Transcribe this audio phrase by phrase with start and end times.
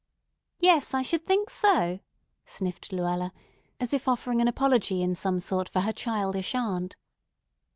[0.57, 1.99] "Yes, I should think so,"
[2.43, 3.31] sniffed Luella,
[3.79, 6.95] as if offering an apology in some sort for her childish aunt.